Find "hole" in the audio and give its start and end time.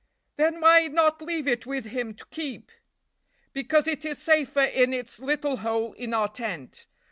5.57-5.93